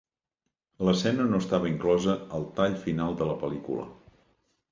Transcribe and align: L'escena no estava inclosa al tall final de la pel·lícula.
L'escena 0.87 1.25
no 1.33 1.41
estava 1.43 1.69
inclosa 1.73 2.15
al 2.39 2.47
tall 2.61 2.77
final 2.87 3.13
de 3.21 3.27
la 3.33 3.35
pel·lícula. 3.43 3.85